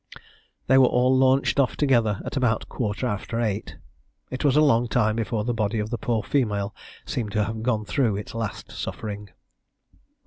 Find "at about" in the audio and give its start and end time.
2.25-2.63